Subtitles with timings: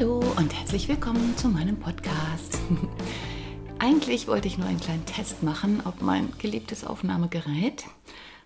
[0.00, 2.58] Hallo und herzlich willkommen zu meinem Podcast.
[3.78, 7.84] Eigentlich wollte ich nur einen kleinen Test machen, ob mein geliebtes Aufnahmegerät,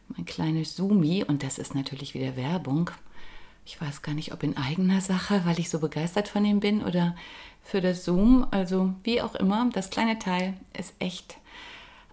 [0.09, 2.91] mein kleines Zoomi, und das ist natürlich wieder Werbung,
[3.65, 6.83] ich weiß gar nicht, ob in eigener Sache, weil ich so begeistert von ihm bin
[6.83, 7.15] oder
[7.63, 11.37] für das Zoom, also wie auch immer, das kleine Teil ist echt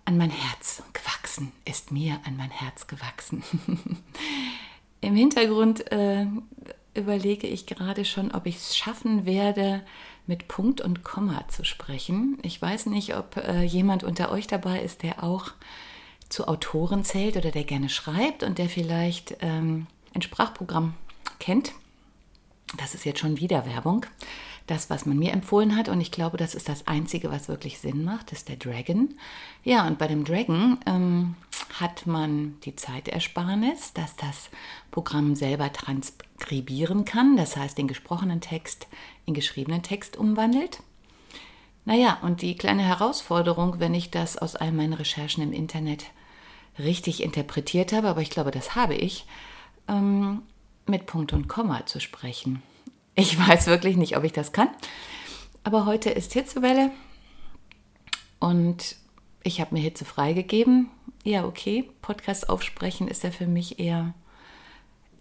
[0.05, 3.41] an mein Herz gewachsen, ist mir an mein Herz gewachsen.
[5.01, 6.27] Im Hintergrund äh,
[6.93, 9.81] überlege ich gerade schon, ob ich es schaffen werde,
[10.27, 12.37] mit Punkt und Komma zu sprechen.
[12.43, 15.51] Ich weiß nicht, ob äh, jemand unter euch dabei ist, der auch
[16.29, 20.93] zu Autoren zählt oder der gerne schreibt und der vielleicht ähm, ein Sprachprogramm
[21.39, 21.73] kennt.
[22.77, 24.05] Das ist jetzt schon wieder Werbung.
[24.67, 27.79] Das, was man mir empfohlen hat, und ich glaube, das ist das Einzige, was wirklich
[27.79, 29.15] Sinn macht, ist der Dragon.
[29.63, 31.35] Ja, und bei dem Dragon ähm,
[31.79, 34.49] hat man die Zeitersparnis, dass das
[34.91, 38.87] Programm selber transkribieren kann, das heißt den gesprochenen Text
[39.25, 40.81] in geschriebenen Text umwandelt.
[41.85, 46.05] Naja, und die kleine Herausforderung, wenn ich das aus all meinen Recherchen im Internet
[46.77, 49.25] richtig interpretiert habe, aber ich glaube, das habe ich,
[49.87, 50.43] ähm,
[50.85, 52.61] mit Punkt und Komma zu sprechen.
[53.15, 54.69] Ich weiß wirklich nicht, ob ich das kann,
[55.63, 56.91] aber heute ist Hitzewelle.
[58.39, 58.95] Und
[59.43, 60.89] ich habe mir Hitze freigegeben.
[61.23, 64.13] Ja, okay, Podcast aufsprechen ist ja für mich eher,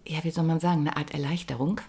[0.07, 1.81] ja, wie soll man sagen, eine Art Erleichterung,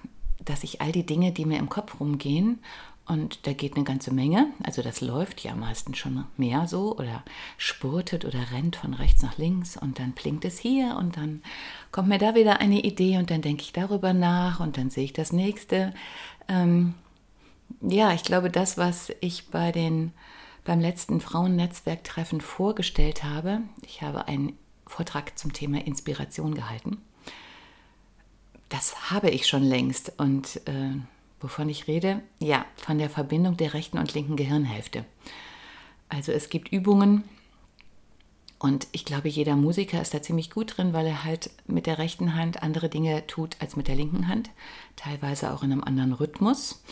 [0.44, 2.58] dass ich all die Dinge, die mir im Kopf rumgehen,
[3.06, 7.22] und da geht eine ganze Menge, also das läuft ja meistens schon mehr so oder
[7.56, 11.42] spurtet oder rennt von rechts nach links und dann blinkt es hier und dann
[11.90, 15.04] kommt mir da wieder eine Idee und dann denke ich darüber nach und dann sehe
[15.04, 15.92] ich das nächste.
[16.48, 16.94] Ähm,
[17.80, 20.12] ja, ich glaube, das, was ich bei den
[20.64, 23.62] beim letzten Frauennetzwerktreffen vorgestellt habe.
[23.84, 26.98] Ich habe einen Vortrag zum Thema Inspiration gehalten.
[28.68, 30.12] Das habe ich schon längst.
[30.18, 30.94] Und äh,
[31.42, 32.22] wovon ich rede?
[32.38, 35.04] Ja, von der Verbindung der rechten und linken Gehirnhälfte.
[36.08, 37.24] Also es gibt Übungen
[38.58, 41.98] und ich glaube, jeder Musiker ist da ziemlich gut drin, weil er halt mit der
[41.98, 44.50] rechten Hand andere Dinge tut als mit der linken Hand,
[44.94, 46.82] teilweise auch in einem anderen Rhythmus.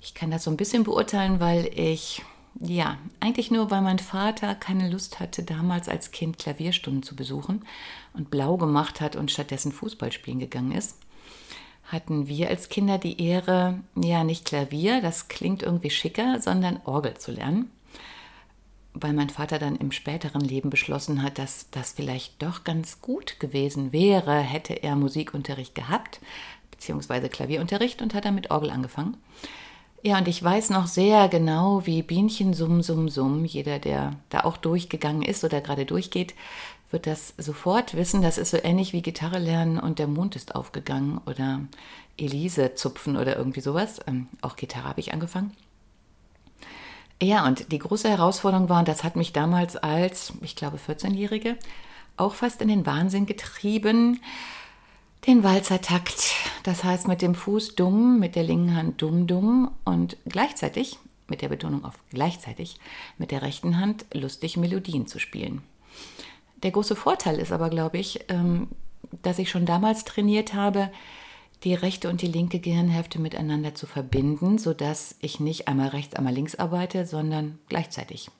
[0.00, 2.22] Ich kann das so ein bisschen beurteilen, weil ich
[2.58, 7.64] ja, eigentlich nur, weil mein Vater keine Lust hatte, damals als Kind Klavierstunden zu besuchen
[8.12, 10.98] und blau gemacht hat und stattdessen Fußball spielen gegangen ist,
[11.90, 17.14] hatten wir als Kinder die Ehre, ja, nicht Klavier, das klingt irgendwie schicker, sondern Orgel
[17.14, 17.70] zu lernen.
[18.94, 23.40] Weil mein Vater dann im späteren Leben beschlossen hat, dass das vielleicht doch ganz gut
[23.40, 26.20] gewesen wäre, hätte er Musikunterricht gehabt,
[26.70, 29.16] beziehungsweise Klavierunterricht und hat dann mit Orgel angefangen.
[30.02, 33.44] Ja, und ich weiß noch sehr genau, wie Bienchen summ, summ, summ.
[33.44, 36.34] Jeder, der da auch durchgegangen ist oder gerade durchgeht,
[36.90, 38.22] wird das sofort wissen.
[38.22, 41.60] Das ist so ähnlich wie Gitarre lernen und der Mond ist aufgegangen oder
[42.16, 44.00] Elise zupfen oder irgendwie sowas.
[44.06, 45.54] Ähm, auch Gitarre habe ich angefangen.
[47.22, 51.58] Ja, und die große Herausforderung war, und das hat mich damals als, ich glaube, 14-Jährige
[52.16, 54.20] auch fast in den Wahnsinn getrieben,
[55.26, 56.32] den Walzertakt.
[56.62, 60.98] Das heißt mit dem Fuß dumm, mit der linken Hand dumm, dumm und gleichzeitig,
[61.28, 62.78] mit der Betonung auf gleichzeitig,
[63.18, 65.62] mit der rechten Hand lustig Melodien zu spielen.
[66.62, 68.68] Der große Vorteil ist aber, glaube ich, ähm,
[69.22, 70.90] dass ich schon damals trainiert habe,
[71.64, 76.32] die rechte und die linke Gehirnhälfte miteinander zu verbinden, sodass ich nicht einmal rechts, einmal
[76.32, 78.30] links arbeite, sondern gleichzeitig.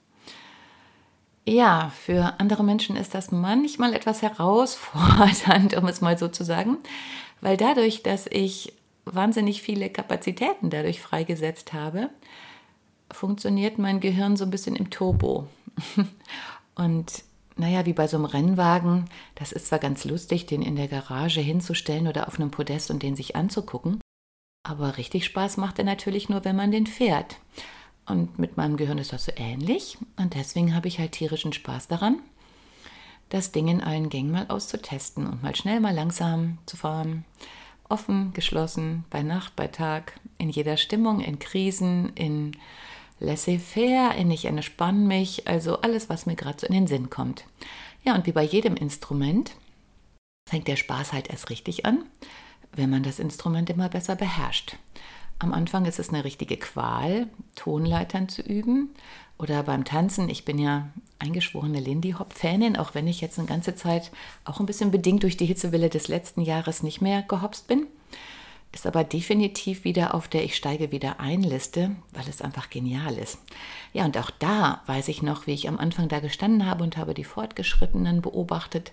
[1.46, 6.78] Ja, für andere Menschen ist das manchmal etwas herausfordernd, um es mal so zu sagen,
[7.40, 12.10] weil dadurch, dass ich wahnsinnig viele Kapazitäten dadurch freigesetzt habe,
[13.10, 15.48] funktioniert mein Gehirn so ein bisschen im Turbo.
[16.74, 17.24] Und
[17.56, 21.40] naja, wie bei so einem Rennwagen, das ist zwar ganz lustig, den in der Garage
[21.40, 24.00] hinzustellen oder auf einem Podest und den sich anzugucken,
[24.62, 27.36] aber richtig Spaß macht er natürlich nur, wenn man den fährt.
[28.10, 29.96] Und mit meinem Gehirn ist das so ähnlich.
[30.16, 32.20] Und deswegen habe ich halt tierischen Spaß daran,
[33.28, 37.24] das Ding in allen Gängen mal auszutesten und mal schnell, mal langsam zu fahren.
[37.88, 42.56] Offen, geschlossen, bei Nacht, bei Tag, in jeder Stimmung, in Krisen, in
[43.20, 47.44] laissez-faire, in ich entspanne mich, also alles, was mir gerade so in den Sinn kommt.
[48.04, 49.52] Ja, und wie bei jedem Instrument
[50.48, 52.04] fängt der Spaß halt erst richtig an,
[52.72, 54.76] wenn man das Instrument immer besser beherrscht.
[55.40, 57.26] Am Anfang ist es eine richtige Qual,
[57.56, 58.90] Tonleitern zu üben
[59.38, 60.28] oder beim Tanzen.
[60.28, 64.12] Ich bin ja eingeschworene Lindy Hop-Fanin, auch wenn ich jetzt eine ganze Zeit
[64.44, 67.86] auch ein bisschen bedingt durch die Hitzewelle des letzten Jahres nicht mehr gehopst bin.
[68.72, 73.16] Ist aber definitiv wieder auf der Ich steige wieder ein Liste, weil es einfach genial
[73.16, 73.38] ist.
[73.94, 76.98] Ja, und auch da weiß ich noch, wie ich am Anfang da gestanden habe und
[76.98, 78.92] habe die Fortgeschrittenen beobachtet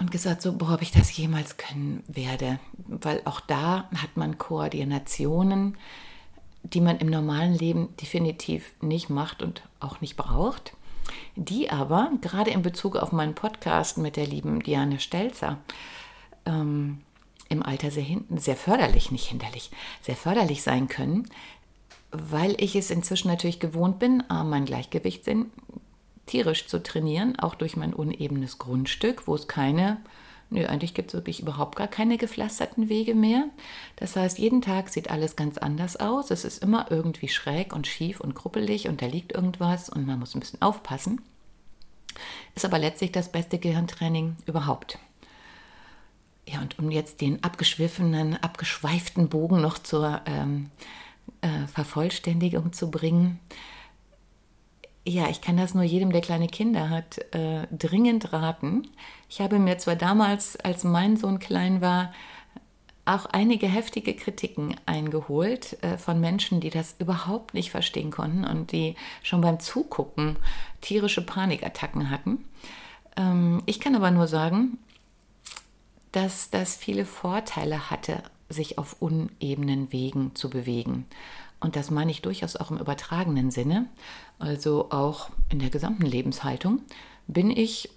[0.00, 2.58] und gesagt, so, boah, ob ich das jemals können werde.
[2.88, 5.76] Weil auch da hat man Koordinationen,
[6.62, 10.72] die man im normalen Leben definitiv nicht macht und auch nicht braucht.
[11.36, 15.58] Die aber, gerade in Bezug auf meinen Podcast mit der lieben Diane Stelzer,
[16.46, 17.00] ähm,
[17.48, 19.70] im Alter sehr hinten, sehr förderlich, nicht hinderlich,
[20.00, 21.28] sehr förderlich sein können,
[22.12, 25.50] weil ich es inzwischen natürlich gewohnt bin, mein Gleichgewichtssinn
[26.30, 29.98] tierisch zu trainieren, auch durch mein unebenes Grundstück, wo es keine,
[30.50, 33.46] nö, eigentlich gibt es wirklich überhaupt gar keine gepflasterten Wege mehr.
[33.96, 36.30] Das heißt, jeden Tag sieht alles ganz anders aus.
[36.30, 40.18] Es ist immer irgendwie schräg und schief und kruppelig und da liegt irgendwas und man
[40.18, 41.20] muss ein bisschen aufpassen.
[42.54, 44.98] Ist aber letztlich das beste Gehirntraining überhaupt.
[46.48, 50.70] Ja, und um jetzt den abgeschwiffenen, abgeschweiften Bogen noch zur ähm,
[51.42, 53.38] äh, Vervollständigung zu bringen,
[55.06, 58.88] ja, ich kann das nur jedem, der kleine Kinder hat, äh, dringend raten.
[59.28, 62.12] Ich habe mir zwar damals, als mein Sohn klein war,
[63.06, 68.72] auch einige heftige Kritiken eingeholt äh, von Menschen, die das überhaupt nicht verstehen konnten und
[68.72, 70.36] die schon beim Zugucken
[70.80, 72.44] tierische Panikattacken hatten.
[73.16, 74.78] Ähm, ich kann aber nur sagen,
[76.12, 81.06] dass das viele Vorteile hatte, sich auf unebenen Wegen zu bewegen.
[81.60, 83.86] Und das meine ich durchaus auch im übertragenen Sinne,
[84.38, 86.80] also auch in der gesamten Lebenshaltung,
[87.26, 87.90] bin ich,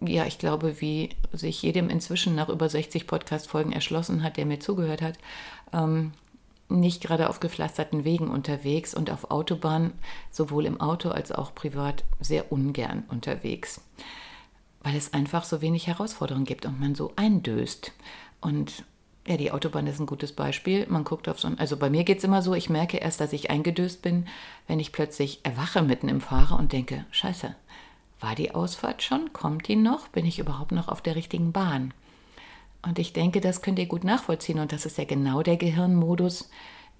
[0.00, 4.58] ja, ich glaube, wie sich jedem inzwischen nach über 60 Podcast-Folgen erschlossen hat, der mir
[4.58, 5.18] zugehört hat,
[5.72, 6.12] ähm,
[6.68, 9.92] nicht gerade auf gepflasterten Wegen unterwegs und auf Autobahnen,
[10.30, 13.80] sowohl im Auto als auch privat, sehr ungern unterwegs.
[14.82, 17.92] Weil es einfach so wenig Herausforderungen gibt und man so eindöst.
[18.40, 18.84] Und
[19.26, 20.86] ja, die Autobahn ist ein gutes Beispiel.
[20.88, 23.20] Man guckt auf so ein, also bei mir geht es immer so, ich merke erst,
[23.20, 24.26] dass ich eingedöst bin,
[24.66, 27.54] wenn ich plötzlich erwache mitten im Fahrer und denke, scheiße,
[28.20, 29.32] war die Ausfahrt schon?
[29.32, 30.08] Kommt die noch?
[30.08, 31.94] Bin ich überhaupt noch auf der richtigen Bahn?
[32.82, 36.50] Und ich denke, das könnt ihr gut nachvollziehen und das ist ja genau der Gehirnmodus,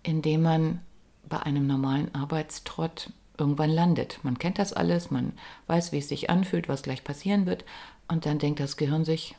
[0.03, 0.81] in dem man
[1.29, 4.20] bei einem normalen Arbeitstrott irgendwann landet.
[4.23, 5.32] Man kennt das alles, man
[5.67, 7.65] weiß, wie es sich anfühlt, was gleich passieren wird
[8.09, 9.37] und dann denkt das Gehirn sich,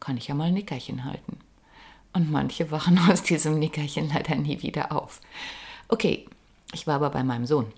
[0.00, 1.38] kann ich ja mal ein Nickerchen halten.
[2.14, 5.20] Und manche wachen aus diesem Nickerchen leider nie wieder auf.
[5.88, 6.26] Okay,
[6.72, 7.72] ich war aber bei meinem Sohn.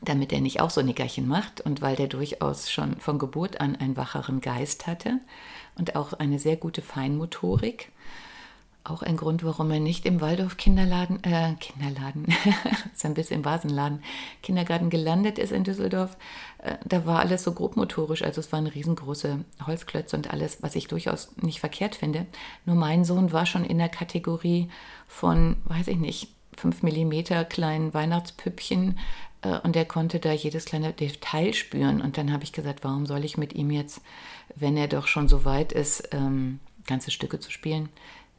[0.00, 3.76] Damit er nicht auch so Nickerchen macht und weil der durchaus schon von Geburt an
[3.76, 5.20] einen wacheren Geist hatte
[5.76, 7.91] und auch eine sehr gute Feinmotorik,
[8.84, 12.26] auch ein Grund, warum er nicht im Waldorf Kinderladen, äh, Kinderladen,
[12.94, 14.02] ist ein bisschen Vasenladen,
[14.42, 16.16] Kindergarten gelandet ist in Düsseldorf.
[16.58, 20.88] Äh, da war alles so grobmotorisch, also es waren riesengroße Holzklötze und alles, was ich
[20.88, 22.26] durchaus nicht verkehrt finde.
[22.64, 24.68] Nur mein Sohn war schon in der Kategorie
[25.06, 28.98] von, weiß ich nicht, 5 mm kleinen Weihnachtspüppchen
[29.42, 32.00] äh, und er konnte da jedes kleine Detail spüren.
[32.00, 34.00] Und dann habe ich gesagt, warum soll ich mit ihm jetzt,
[34.56, 37.88] wenn er doch schon so weit ist, ähm, ganze Stücke zu spielen,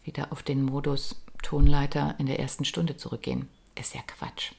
[0.03, 3.47] wieder auf den Modus Tonleiter in der ersten Stunde zurückgehen.
[3.79, 4.51] Ist ja Quatsch.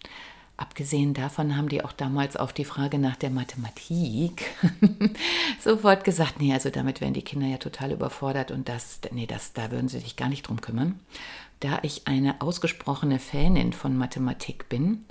[0.56, 4.46] Abgesehen davon haben die auch damals auf die Frage nach der Mathematik
[5.60, 9.52] sofort gesagt, nee, also damit wären die Kinder ja total überfordert und das, nee, das,
[9.52, 11.00] da würden sie sich gar nicht drum kümmern.
[11.58, 15.04] Da ich eine ausgesprochene Fanin von Mathematik bin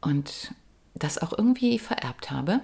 [0.00, 0.54] und
[0.94, 2.60] das auch irgendwie vererbt habe,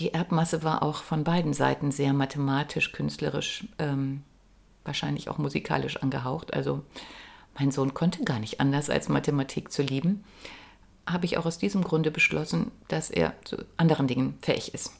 [0.00, 4.22] die Erbmasse war auch von beiden Seiten sehr mathematisch, künstlerisch ähm,
[4.84, 6.54] wahrscheinlich auch musikalisch angehaucht.
[6.54, 6.82] Also
[7.58, 10.24] mein Sohn konnte gar nicht anders, als Mathematik zu lieben.
[11.06, 14.92] Habe ich auch aus diesem Grunde beschlossen, dass er zu anderen Dingen fähig ist.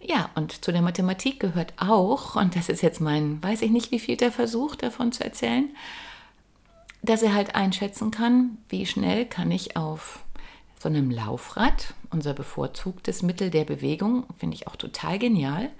[0.00, 3.90] Ja, und zu der Mathematik gehört auch, und das ist jetzt mein, weiß ich nicht,
[3.90, 5.68] wie viel der Versuch davon zu erzählen,
[7.02, 10.24] dass er halt einschätzen kann, wie schnell kann ich auf
[10.78, 15.70] so einem Laufrad, unser bevorzugtes Mittel der Bewegung, finde ich auch total genial,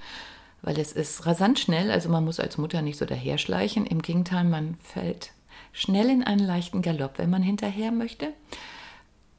[0.62, 3.86] weil es ist rasant schnell, also man muss als Mutter nicht so daherschleichen.
[3.86, 5.32] Im Gegenteil, man fällt
[5.72, 8.32] schnell in einen leichten Galopp, wenn man hinterher möchte.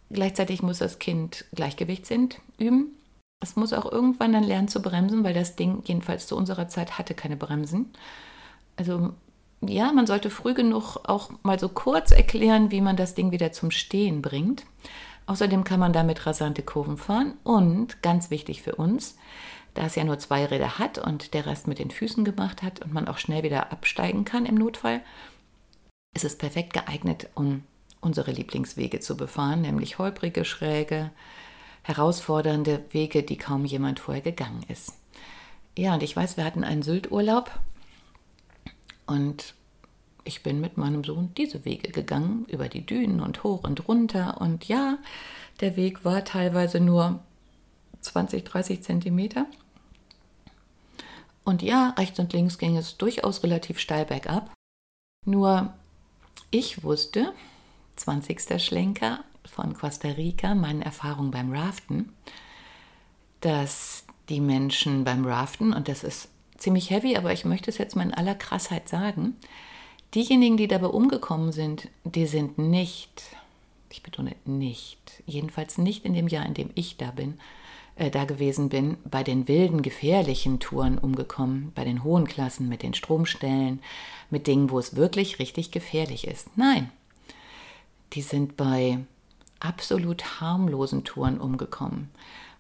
[0.10, 2.98] gleichzeitig muss das Kind Gleichgewichtssinn üben.
[3.42, 7.00] Es muss auch irgendwann dann lernen zu bremsen, weil das Ding jedenfalls zu unserer Zeit
[7.00, 7.92] hatte keine Bremsen.
[8.76, 9.14] Also
[9.62, 13.52] ja, man sollte früh genug auch mal so kurz erklären, wie man das Ding wieder
[13.52, 14.64] zum Stehen bringt.
[15.28, 19.18] Außerdem kann man damit rasante Kurven fahren und ganz wichtig für uns,
[19.74, 22.82] da es ja nur zwei Räder hat und der Rest mit den Füßen gemacht hat
[22.82, 25.02] und man auch schnell wieder absteigen kann im Notfall,
[26.14, 27.64] ist es perfekt geeignet, um
[28.02, 31.12] unsere Lieblingswege zu befahren, nämlich holprige, schräge,
[31.84, 34.94] herausfordernde Wege, die kaum jemand vorher gegangen ist.
[35.78, 37.52] Ja, und ich weiß, wir hatten einen Sylt-Urlaub
[39.06, 39.56] und
[40.24, 44.40] ich bin mit meinem Sohn diese Wege gegangen, über die Dünen und hoch und runter.
[44.40, 44.98] Und ja,
[45.62, 47.20] der Weg war teilweise nur
[48.02, 49.48] 20, 30 Zentimeter.
[51.44, 54.54] Und ja, rechts und links ging es durchaus relativ steil bergab.
[55.26, 55.74] Nur
[56.52, 57.34] ich wusste,
[57.96, 58.62] 20.
[58.62, 62.14] Schlenker von Costa Rica, meinen Erfahrungen beim Raften,
[63.42, 67.96] dass die Menschen beim Raften, und das ist ziemlich heavy, aber ich möchte es jetzt
[67.96, 69.36] mal in aller Krassheit sagen,
[70.14, 73.24] diejenigen, die dabei umgekommen sind, die sind nicht,
[73.90, 77.40] ich betone nicht, jedenfalls nicht in dem Jahr, in dem ich da bin,
[77.96, 82.84] äh, da gewesen bin, bei den wilden, gefährlichen Touren umgekommen, bei den hohen Klassen mit
[82.84, 83.82] den Stromstellen,
[84.30, 86.58] mit Dingen, wo es wirklich richtig gefährlich ist.
[86.58, 86.90] Nein,
[88.14, 89.00] die sind bei
[89.60, 92.10] absolut harmlosen Touren umgekommen,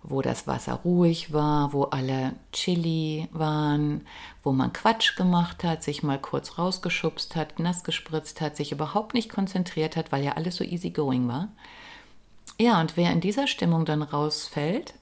[0.04, 4.06] wo das Wasser ruhig war, wo alle Chili waren,
[4.44, 9.14] wo man Quatsch gemacht hat, sich mal kurz rausgeschubst hat, nass gespritzt hat, sich überhaupt
[9.14, 11.50] nicht konzentriert hat, weil ja alles so easy going war.
[12.60, 14.94] Ja, und wer in dieser Stimmung dann rausfällt,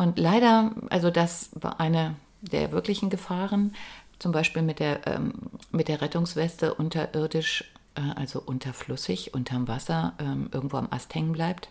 [0.00, 3.74] und leider, also das war eine der wirklichen Gefahren,
[4.18, 5.34] zum Beispiel mit der, ähm,
[5.72, 11.68] mit der Rettungsweste unterirdisch, äh, also unterflüssig, unterm Wasser, ähm, irgendwo am Ast hängen bleibt.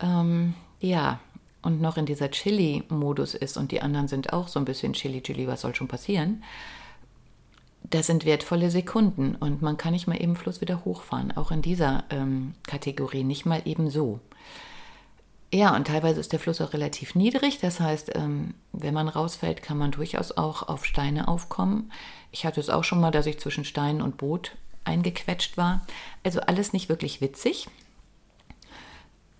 [0.00, 1.20] Ähm, ja,
[1.62, 5.46] und noch in dieser Chili-Modus ist und die anderen sind auch so ein bisschen Chili-Chili,
[5.46, 6.42] was soll schon passieren?
[7.84, 11.62] Das sind wertvolle Sekunden und man kann nicht mal eben Fluss wieder hochfahren, auch in
[11.62, 14.18] dieser ähm, Kategorie, nicht mal eben so.
[15.54, 17.58] Ja, und teilweise ist der Fluss auch relativ niedrig.
[17.60, 21.92] Das heißt, ähm, wenn man rausfällt, kann man durchaus auch auf Steine aufkommen.
[22.30, 25.82] Ich hatte es auch schon mal, dass ich zwischen Stein und Boot eingequetscht war.
[26.24, 27.68] Also alles nicht wirklich witzig.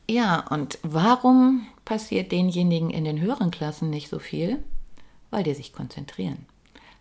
[0.09, 4.62] Ja, und warum passiert denjenigen in den höheren Klassen nicht so viel?
[5.31, 6.45] Weil die sich konzentrieren.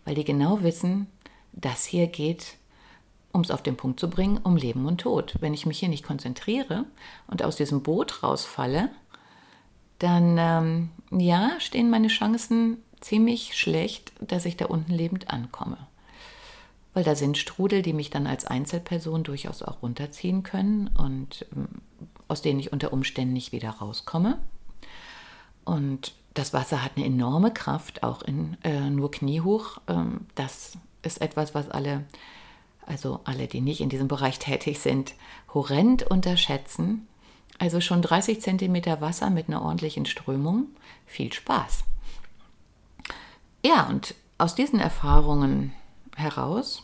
[0.06, 1.06] Weil die genau wissen,
[1.52, 2.56] das hier geht,
[3.30, 5.34] um es auf den Punkt zu bringen, um Leben und Tod.
[5.40, 6.86] Wenn ich mich hier nicht konzentriere
[7.26, 8.90] und aus diesem Boot rausfalle,
[10.02, 15.78] dann ähm, ja, stehen meine Chancen ziemlich schlecht, dass ich da unten lebend ankomme.
[16.94, 21.68] Weil da sind Strudel, die mich dann als Einzelperson durchaus auch runterziehen können und ähm,
[22.28, 24.38] aus denen ich unter Umständen nicht wieder rauskomme.
[25.64, 29.80] Und das Wasser hat eine enorme Kraft, auch in äh, nur kniehoch.
[29.86, 32.04] Ähm, das ist etwas, was alle,
[32.86, 35.14] also alle, die nicht in diesem Bereich tätig sind,
[35.54, 37.06] horrend unterschätzen.
[37.58, 40.66] Also schon 30 Zentimeter Wasser mit einer ordentlichen Strömung.
[41.06, 41.84] Viel Spaß.
[43.64, 45.72] Ja, und aus diesen Erfahrungen
[46.16, 46.82] heraus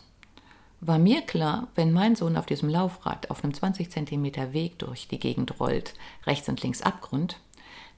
[0.80, 5.08] war mir klar, wenn mein Sohn auf diesem Laufrad auf einem 20 Zentimeter Weg durch
[5.08, 5.94] die Gegend rollt,
[6.24, 7.40] rechts und links Abgrund,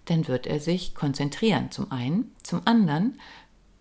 [0.06, 1.70] dann wird er sich konzentrieren.
[1.70, 3.20] Zum einen, zum anderen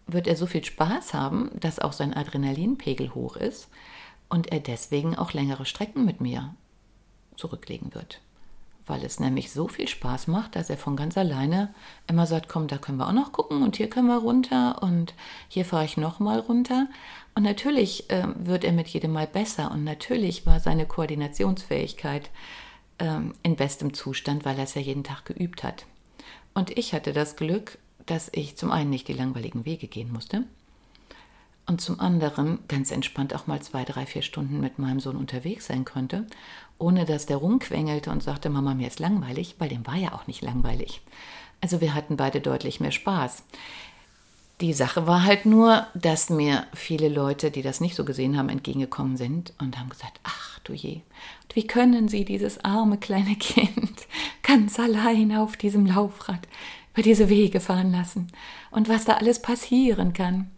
[0.05, 3.69] wird er so viel Spaß haben, dass auch sein Adrenalinpegel hoch ist
[4.27, 6.53] und er deswegen auch längere Strecken mit mir
[7.38, 8.19] zurücklegen wird
[8.89, 11.74] weil es nämlich so viel Spaß macht, dass er von ganz alleine
[12.08, 15.13] immer sagt, komm, da können wir auch noch gucken und hier können wir runter und
[15.48, 16.88] hier fahre ich noch mal runter.
[17.36, 22.29] Und natürlich äh, wird er mit jedem Mal besser und natürlich war seine Koordinationsfähigkeit
[22.98, 25.86] ähm, in bestem Zustand, weil er es ja jeden Tag geübt hat.
[26.53, 30.46] Und ich hatte das Glück, dass ich zum einen nicht die langweiligen Wege gehen musste
[31.70, 35.68] und zum anderen ganz entspannt auch mal zwei, drei, vier Stunden mit meinem Sohn unterwegs
[35.68, 36.26] sein konnte,
[36.80, 40.26] ohne dass der rumquengelte und sagte, Mama, mir ist langweilig, weil dem war ja auch
[40.26, 41.02] nicht langweilig.
[41.62, 43.44] Also wir hatten beide deutlich mehr Spaß.
[44.62, 48.50] Die Sache war halt nur, dass mir viele Leute, die das nicht so gesehen haben,
[48.50, 51.02] entgegengekommen sind und haben gesagt, ach du je,
[51.54, 54.08] wie können Sie dieses arme kleine Kind
[54.42, 56.48] ganz allein auf diesem Laufrad
[56.94, 58.28] über diese Wege fahren lassen
[58.72, 60.50] und was da alles passieren kann.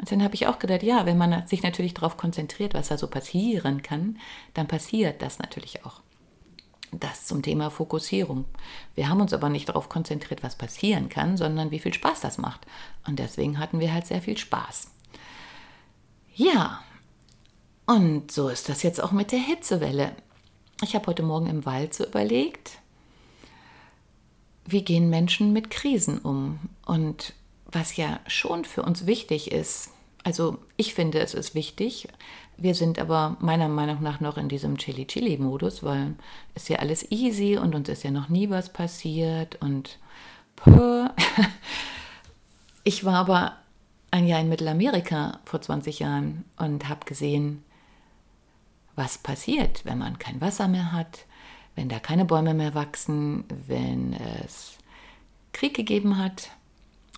[0.00, 2.96] Und dann habe ich auch gedacht, ja, wenn man sich natürlich darauf konzentriert, was da
[2.96, 4.18] so passieren kann,
[4.54, 6.00] dann passiert das natürlich auch.
[6.90, 8.46] Das zum Thema Fokussierung.
[8.94, 12.38] Wir haben uns aber nicht darauf konzentriert, was passieren kann, sondern wie viel Spaß das
[12.38, 12.66] macht.
[13.06, 14.90] Und deswegen hatten wir halt sehr viel Spaß.
[16.34, 16.82] Ja,
[17.86, 20.12] und so ist das jetzt auch mit der Hitzewelle.
[20.82, 22.78] ich habe heute Morgen im Wald so überlegt,
[24.64, 26.58] wie gehen Menschen mit Krisen um?
[26.86, 27.34] Und
[27.72, 29.90] was ja schon für uns wichtig ist,
[30.24, 32.08] also ich finde, es ist wichtig.
[32.56, 36.14] Wir sind aber meiner Meinung nach noch in diesem Chili-Chili-Modus, weil
[36.54, 39.98] es ja alles easy und uns ist ja noch nie was passiert und
[42.84, 43.56] ich war aber
[44.10, 47.64] ein Jahr in Mittelamerika vor 20 Jahren und habe gesehen,
[48.94, 51.24] was passiert, wenn man kein Wasser mehr hat,
[51.76, 54.12] wenn da keine Bäume mehr wachsen, wenn
[54.44, 54.76] es
[55.52, 56.50] Krieg gegeben hat,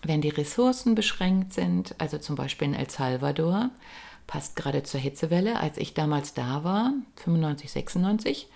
[0.03, 3.71] wenn die Ressourcen beschränkt sind, also zum Beispiel in El Salvador,
[4.27, 8.49] passt gerade zur Hitzewelle, als ich damals da war, 95, 96,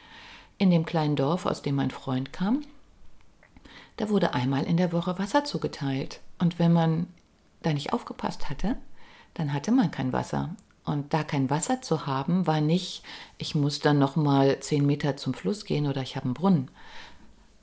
[0.58, 2.62] in dem kleinen Dorf, aus dem mein Freund kam,
[3.96, 6.20] da wurde einmal in der Woche Wasser zugeteilt.
[6.38, 7.06] Und wenn man
[7.62, 8.76] da nicht aufgepasst hatte,
[9.34, 10.54] dann hatte man kein Wasser.
[10.84, 13.02] Und da kein Wasser zu haben, war nicht,
[13.38, 16.70] ich muss dann noch mal zehn Meter zum Fluss gehen oder ich habe einen Brunnen.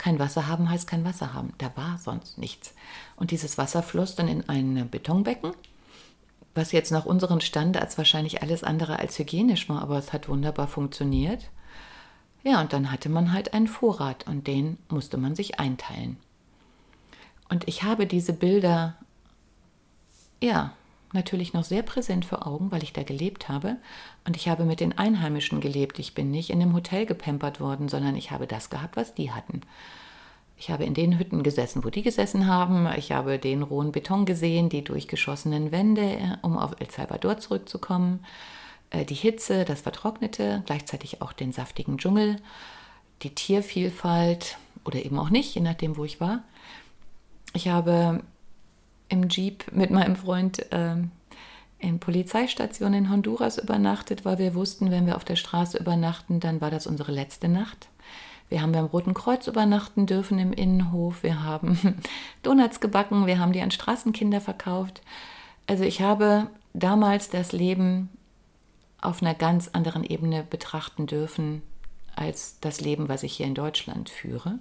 [0.03, 1.53] Kein Wasser haben heißt kein Wasser haben.
[1.59, 2.73] Da war sonst nichts.
[3.15, 5.53] Und dieses Wasser floss dann in ein Betonbecken,
[6.53, 10.67] was jetzt nach unseren Standards wahrscheinlich alles andere als hygienisch war, aber es hat wunderbar
[10.67, 11.49] funktioniert.
[12.43, 16.17] Ja, und dann hatte man halt einen Vorrat und den musste man sich einteilen.
[17.47, 18.97] Und ich habe diese Bilder,
[20.41, 20.73] ja,
[21.13, 23.77] natürlich noch sehr präsent vor Augen, weil ich da gelebt habe.
[24.25, 25.99] Und ich habe mit den Einheimischen gelebt.
[25.99, 29.31] Ich bin nicht in einem Hotel gepempert worden, sondern ich habe das gehabt, was die
[29.31, 29.61] hatten.
[30.57, 32.87] Ich habe in den Hütten gesessen, wo die gesessen haben.
[32.97, 38.23] Ich habe den rohen Beton gesehen, die durchgeschossenen Wände, äh, um auf El Salvador zurückzukommen.
[38.89, 42.37] Äh, die Hitze, das Vertrocknete, gleichzeitig auch den saftigen Dschungel,
[43.23, 46.43] die Tiervielfalt oder eben auch nicht, je nachdem, wo ich war.
[47.53, 48.23] Ich habe
[49.13, 50.95] im Jeep mit meinem Freund äh,
[51.77, 56.61] in Polizeistationen in Honduras übernachtet, weil wir wussten, wenn wir auf der Straße übernachten, dann
[56.61, 57.89] war das unsere letzte Nacht.
[58.49, 61.23] Wir haben beim Roten Kreuz übernachten dürfen im Innenhof.
[61.23, 61.77] Wir haben
[62.43, 63.25] Donuts gebacken.
[63.25, 65.01] Wir haben die an Straßenkinder verkauft.
[65.67, 68.09] Also ich habe damals das Leben
[69.01, 71.61] auf einer ganz anderen Ebene betrachten dürfen
[72.15, 74.59] als das Leben, was ich hier in Deutschland führe.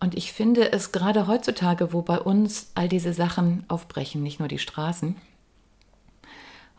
[0.00, 4.48] Und ich finde es gerade heutzutage, wo bei uns all diese Sachen aufbrechen, nicht nur
[4.48, 5.14] die Straßen,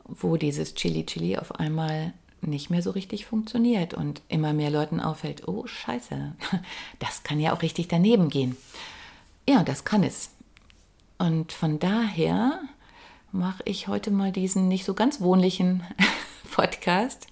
[0.05, 4.99] wo dieses Chili Chili auf einmal nicht mehr so richtig funktioniert und immer mehr Leuten
[4.99, 6.33] auffällt, oh scheiße,
[6.99, 8.57] das kann ja auch richtig daneben gehen.
[9.47, 10.31] Ja, das kann es.
[11.19, 12.59] Und von daher
[13.31, 15.83] mache ich heute mal diesen nicht so ganz wohnlichen
[16.51, 17.27] Podcast.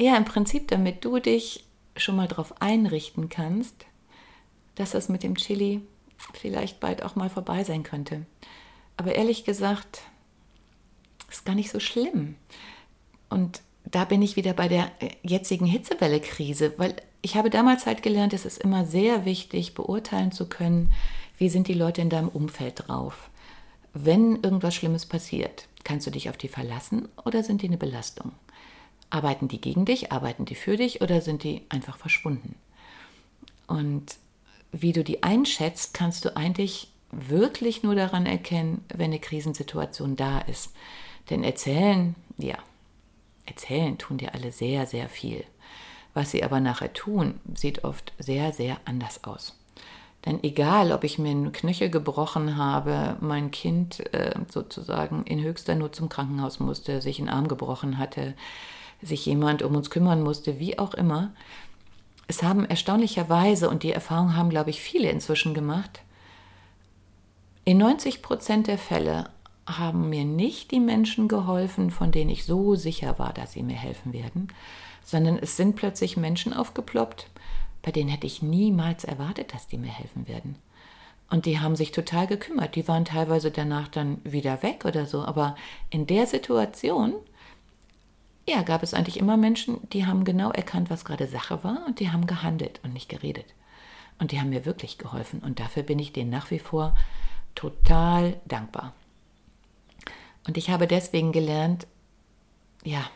[0.00, 1.64] Ja, im Prinzip, damit du dich
[1.96, 3.86] schon mal darauf einrichten kannst,
[4.74, 5.82] dass das mit dem Chili
[6.34, 8.26] vielleicht bald auch mal vorbei sein könnte.
[8.96, 10.02] Aber ehrlich gesagt,
[11.30, 12.34] ist gar nicht so schlimm.
[13.28, 18.02] Und da bin ich wieder bei der äh, jetzigen Hitzewelle-Krise, weil ich habe damals halt
[18.02, 20.92] gelernt, es ist immer sehr wichtig, beurteilen zu können,
[21.38, 23.30] wie sind die Leute in deinem Umfeld drauf.
[23.92, 28.32] Wenn irgendwas Schlimmes passiert, kannst du dich auf die verlassen oder sind die eine Belastung?
[29.08, 32.54] Arbeiten die gegen dich, arbeiten die für dich oder sind die einfach verschwunden?
[33.66, 34.16] Und
[34.72, 40.40] wie du die einschätzt, kannst du eigentlich wirklich nur daran erkennen, wenn eine Krisensituation da
[40.40, 40.72] ist.
[41.28, 42.56] Denn erzählen, ja,
[43.46, 45.44] erzählen tun dir alle sehr, sehr viel.
[46.14, 49.56] Was sie aber nachher tun, sieht oft sehr, sehr anders aus.
[50.26, 55.74] Denn egal, ob ich mir einen Knöchel gebrochen habe, mein Kind äh, sozusagen in höchster
[55.74, 58.34] Not zum Krankenhaus musste, sich einen Arm gebrochen hatte,
[59.00, 61.32] sich jemand um uns kümmern musste, wie auch immer,
[62.30, 66.02] es haben erstaunlicherweise, und die Erfahrung haben, glaube ich, viele inzwischen gemacht,
[67.64, 69.28] in 90 Prozent der Fälle
[69.66, 73.76] haben mir nicht die Menschen geholfen, von denen ich so sicher war, dass sie mir
[73.76, 74.48] helfen werden,
[75.04, 77.28] sondern es sind plötzlich Menschen aufgeploppt,
[77.82, 80.56] bei denen hätte ich niemals erwartet, dass die mir helfen werden.
[81.30, 82.74] Und die haben sich total gekümmert.
[82.74, 85.22] Die waren teilweise danach dann wieder weg oder so.
[85.22, 85.54] Aber
[85.88, 87.14] in der Situation
[88.50, 92.00] ja, gab es eigentlich immer Menschen, die haben genau erkannt, was gerade Sache war und
[92.00, 93.46] die haben gehandelt und nicht geredet.
[94.18, 96.96] Und die haben mir wirklich geholfen und dafür bin ich denen nach wie vor
[97.54, 98.92] total dankbar.
[100.46, 101.86] Und ich habe deswegen gelernt,
[102.84, 103.08] ja,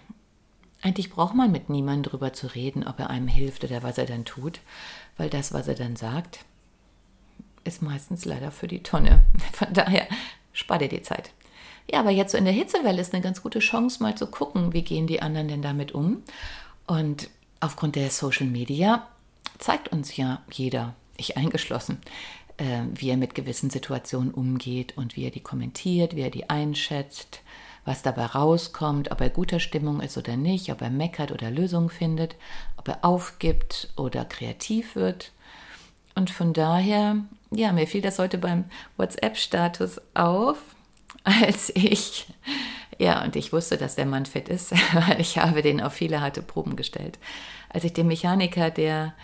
[0.82, 4.06] eigentlich braucht man mit niemandem darüber zu reden, ob er einem hilft oder was er
[4.06, 4.60] dann tut,
[5.16, 6.44] weil das, was er dann sagt,
[7.64, 9.22] ist meistens leider für die Tonne.
[9.52, 10.06] Von daher
[10.52, 11.32] spar dir die Zeit.
[11.90, 14.72] Ja, aber jetzt so in der Hitzewelle ist eine ganz gute Chance, mal zu gucken,
[14.72, 16.22] wie gehen die anderen denn damit um.
[16.86, 17.28] Und
[17.60, 19.06] aufgrund der Social Media
[19.58, 21.98] zeigt uns ja jeder, ich eingeschlossen,
[22.56, 26.50] äh, wie er mit gewissen Situationen umgeht und wie er die kommentiert, wie er die
[26.50, 27.40] einschätzt,
[27.84, 31.90] was dabei rauskommt, ob er guter Stimmung ist oder nicht, ob er meckert oder Lösungen
[31.90, 32.34] findet,
[32.76, 35.32] ob er aufgibt oder kreativ wird.
[36.14, 37.16] Und von daher,
[37.50, 38.64] ja, mir fiel das heute beim
[38.96, 40.58] WhatsApp-Status auf,
[41.42, 42.26] als ich,
[42.98, 46.20] ja, und ich wusste, dass der Mann fit ist, weil ich habe den auf viele
[46.20, 47.18] harte Proben gestellt.
[47.70, 49.14] Als ich den Mechaniker, der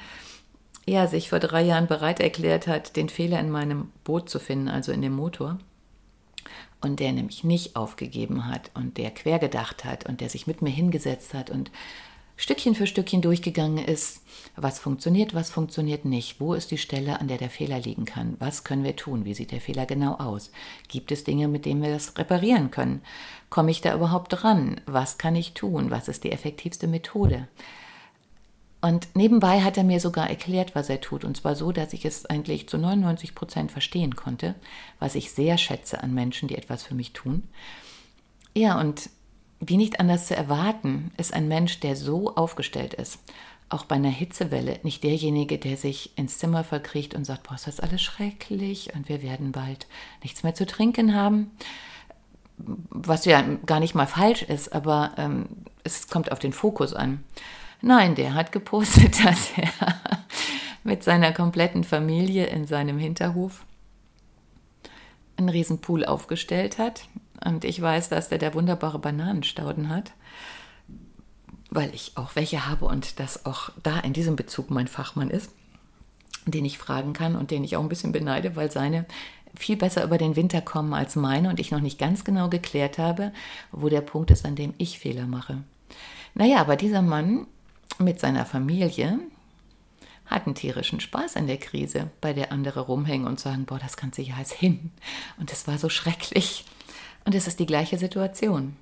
[0.87, 4.69] ja, sich vor drei Jahren bereit erklärt hat, den Fehler in meinem Boot zu finden,
[4.69, 5.59] also in dem Motor,
[6.81, 10.63] und der nämlich nicht aufgegeben hat und der quer gedacht hat und der sich mit
[10.63, 11.71] mir hingesetzt hat und
[12.41, 14.23] Stückchen für Stückchen durchgegangen ist,
[14.57, 18.37] was funktioniert, was funktioniert nicht, wo ist die Stelle, an der der Fehler liegen kann,
[18.39, 20.51] was können wir tun, wie sieht der Fehler genau aus,
[20.89, 23.03] gibt es Dinge, mit denen wir das reparieren können,
[23.51, 27.47] komme ich da überhaupt dran, was kann ich tun, was ist die effektivste Methode.
[28.81, 32.07] Und nebenbei hat er mir sogar erklärt, was er tut, und zwar so, dass ich
[32.07, 34.55] es eigentlich zu 99 Prozent verstehen konnte,
[34.99, 37.43] was ich sehr schätze an Menschen, die etwas für mich tun.
[38.57, 39.11] Ja, und
[39.61, 43.19] wie nicht anders zu erwarten, ist ein Mensch, der so aufgestellt ist,
[43.69, 47.67] auch bei einer Hitzewelle, nicht derjenige, der sich ins Zimmer verkriecht und sagt, boah, ist
[47.67, 49.87] das alles schrecklich und wir werden bald
[50.23, 51.53] nichts mehr zu trinken haben.
[52.57, 55.47] Was ja gar nicht mal falsch ist, aber ähm,
[55.85, 57.23] es kommt auf den Fokus an.
[57.81, 59.71] Nein, der hat gepostet, dass er
[60.83, 63.65] mit seiner kompletten Familie in seinem Hinterhof
[65.37, 67.05] einen riesen Pool aufgestellt hat.
[67.45, 70.13] Und ich weiß, dass der da wunderbare Bananenstauden hat,
[71.71, 75.51] weil ich auch welche habe und das auch da in diesem Bezug mein Fachmann ist,
[76.47, 79.07] den ich fragen kann und den ich auch ein bisschen beneide, weil seine
[79.55, 82.99] viel besser über den Winter kommen als meine und ich noch nicht ganz genau geklärt
[82.99, 83.33] habe,
[83.73, 85.63] wo der Punkt ist, an dem ich Fehler mache.
[86.35, 87.47] Naja, aber dieser Mann
[87.99, 89.19] mit seiner Familie
[90.27, 94.23] hatten tierischen Spaß an der Krise, bei der andere rumhängen und sagen, boah, das ganze
[94.23, 94.93] Jahr ist hin.
[95.39, 96.65] Und es war so schrecklich.
[97.25, 98.77] Und es ist die gleiche Situation.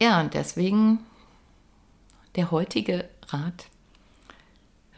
[0.00, 0.98] Ja, und deswegen
[2.36, 3.66] der heutige Rat,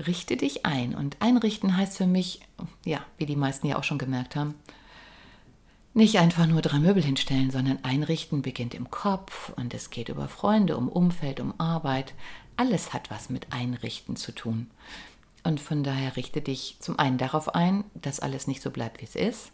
[0.05, 0.95] richte dich ein.
[0.95, 2.41] Und einrichten heißt für mich,
[2.85, 4.55] ja, wie die meisten ja auch schon gemerkt haben,
[5.95, 10.29] nicht einfach nur drei Möbel hinstellen, sondern einrichten beginnt im Kopf und es geht über
[10.29, 12.13] Freunde, um Umfeld, um Arbeit,
[12.57, 14.71] alles hat was mit Einrichten zu tun.
[15.43, 19.07] Und von daher richte dich zum einen darauf ein, dass alles nicht so bleibt, wie
[19.07, 19.53] es ist.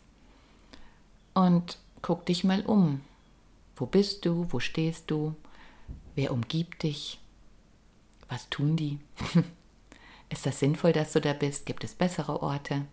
[1.35, 3.01] Und guck dich mal um.
[3.77, 4.47] Wo bist du?
[4.51, 5.35] Wo stehst du?
[6.15, 7.19] Wer umgibt dich?
[8.29, 8.99] Was tun die?
[10.29, 11.67] ist das sinnvoll, dass du da bist?
[11.67, 12.85] Gibt es bessere Orte?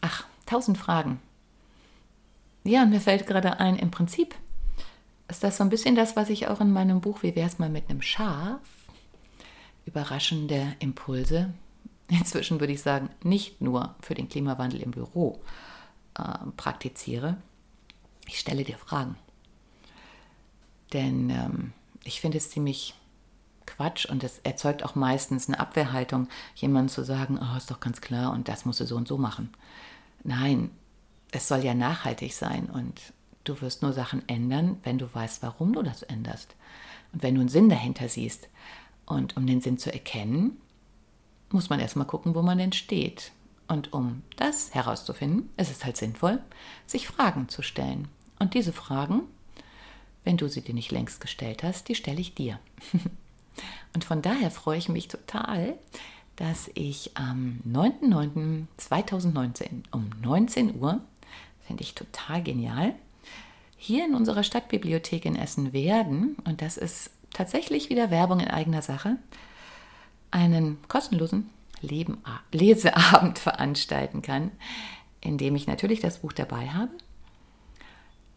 [0.00, 1.20] Ach, tausend Fragen.
[2.64, 4.34] Ja, und mir fällt gerade ein, im Prinzip
[5.28, 7.68] ist das so ein bisschen das, was ich auch in meinem Buch Wie wär's mal
[7.68, 8.60] mit einem Schaf
[9.84, 11.52] überraschende Impulse,
[12.08, 15.40] inzwischen würde ich sagen, nicht nur für den Klimawandel im Büro
[16.18, 16.22] äh,
[16.56, 17.38] praktiziere.
[18.28, 19.16] Ich stelle dir Fragen.
[20.92, 21.72] Denn ähm,
[22.04, 22.94] ich finde es ziemlich
[23.66, 28.00] Quatsch und es erzeugt auch meistens eine Abwehrhaltung, jemandem zu sagen, oh, ist doch ganz
[28.00, 29.50] klar und das musst du so und so machen.
[30.24, 30.70] Nein,
[31.30, 33.12] es soll ja nachhaltig sein und
[33.44, 36.54] du wirst nur Sachen ändern, wenn du weißt, warum du das änderst.
[37.12, 38.48] Und wenn du einen Sinn dahinter siehst.
[39.06, 40.60] Und um den Sinn zu erkennen,
[41.50, 43.32] muss man erstmal gucken, wo man denn steht.
[43.66, 46.42] Und um das herauszufinden, ist es halt sinnvoll,
[46.86, 48.08] sich Fragen zu stellen.
[48.38, 49.22] Und diese Fragen,
[50.24, 52.58] wenn du sie dir nicht längst gestellt hast, die stelle ich dir.
[53.94, 55.78] Und von daher freue ich mich total,
[56.36, 61.00] dass ich am 9.9.2019 um 19 Uhr,
[61.66, 62.94] finde ich total genial,
[63.76, 68.82] hier in unserer Stadtbibliothek in Essen werden, und das ist tatsächlich wieder Werbung in eigener
[68.82, 69.16] Sache,
[70.30, 72.18] einen kostenlosen Leben,
[72.52, 74.50] Leseabend veranstalten kann,
[75.20, 76.92] in dem ich natürlich das Buch dabei habe,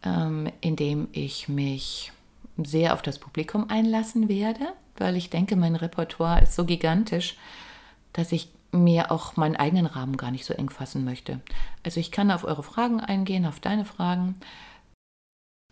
[0.04, 2.12] ähm, in dem ich mich
[2.62, 7.36] sehr auf das Publikum einlassen werde, weil ich denke, mein Repertoire ist so gigantisch,
[8.12, 11.40] dass ich mir auch meinen eigenen Rahmen gar nicht so eng fassen möchte.
[11.82, 14.36] Also ich kann auf eure Fragen eingehen, auf deine Fragen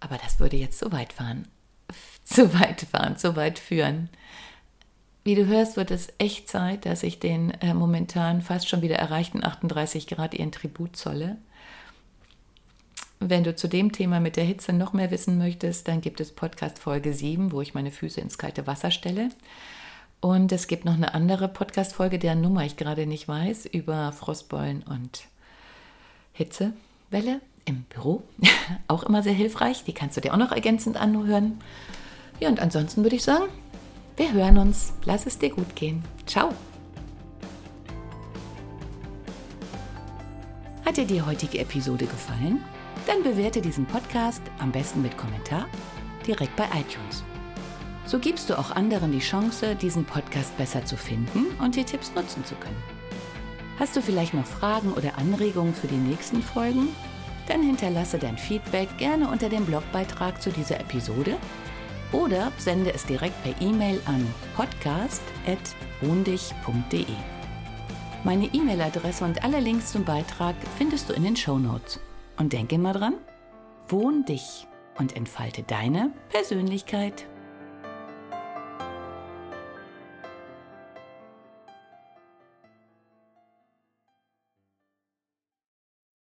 [0.00, 1.48] Aber das würde jetzt zu weit fahren.
[2.24, 4.08] Zu weit fahren, zu weit führen.
[5.24, 8.96] Wie du hörst, wird es echt Zeit, dass ich den äh, momentan fast schon wieder
[8.96, 11.36] erreichten 38 Grad ihren Tribut zolle.
[13.20, 16.32] Wenn du zu dem Thema mit der Hitze noch mehr wissen möchtest, dann gibt es
[16.32, 19.28] Podcast Folge 7, wo ich meine Füße ins kalte Wasser stelle.
[20.20, 24.82] Und es gibt noch eine andere Podcast-Folge, deren Nummer ich gerade nicht weiß, über Frostbeulen
[24.82, 25.26] und
[26.32, 28.24] Hitzewelle im Büro.
[28.88, 29.84] auch immer sehr hilfreich.
[29.84, 31.60] Die kannst du dir auch noch ergänzend anhören.
[32.40, 33.44] Ja, und ansonsten würde ich sagen,
[34.16, 34.92] wir hören uns.
[35.04, 36.04] Lass es dir gut gehen.
[36.26, 36.50] Ciao.
[40.84, 42.62] Hat dir die heutige Episode gefallen?
[43.06, 45.66] Dann bewerte diesen Podcast am besten mit Kommentar
[46.26, 47.24] direkt bei iTunes.
[48.04, 52.12] So gibst du auch anderen die Chance, diesen Podcast besser zu finden und die Tipps
[52.14, 52.82] nutzen zu können.
[53.78, 56.88] Hast du vielleicht noch Fragen oder Anregungen für die nächsten Folgen?
[57.48, 61.36] Dann hinterlasse dein Feedback gerne unter dem Blogbeitrag zu dieser Episode
[62.12, 67.06] oder sende es direkt per E-Mail an podcast.wohndich.de.
[68.24, 71.98] Meine E-Mail-Adresse und alle Links zum Beitrag findest du in den Show Notes.
[72.38, 73.14] Und denke immer dran,
[73.88, 74.66] wohn dich
[74.98, 77.26] und entfalte deine Persönlichkeit.